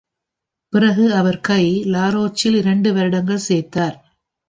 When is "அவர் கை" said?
1.13-1.83